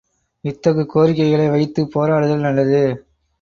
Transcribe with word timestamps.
இத்தகு 0.43 0.85
கோரிக்கைகளை 0.85 1.49
வைத்துப் 1.49 1.91
போராடுதல் 1.91 2.39
நல்லது. 2.39 2.81